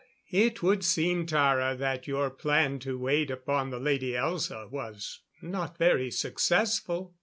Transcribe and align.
It 0.31 0.63
would 0.63 0.83
seem, 0.83 1.27
Tara, 1.27 1.75
that 1.75 2.07
your 2.07 2.31
plan 2.31 2.79
to 2.79 2.97
wait 2.97 3.29
upon 3.29 3.69
the 3.69 3.77
Lady 3.77 4.13
Elza 4.13 4.67
was 4.71 5.19
not 5.43 5.77
very 5.77 6.09
successful." 6.09 7.13